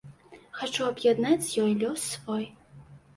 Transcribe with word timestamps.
Хачу 0.59 0.85
аб'яднаць 0.93 1.45
з 1.49 1.59
ёй 1.65 1.75
лёс 1.83 2.07
свой. 2.15 2.49